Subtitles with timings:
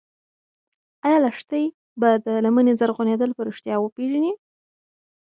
[1.05, 1.63] ایا لښتې
[1.99, 4.33] به د لمنې زرغونېدل په رښتیا وپېژني؟